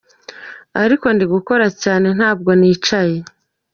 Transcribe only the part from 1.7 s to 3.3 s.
cyane ntabwo nicaye.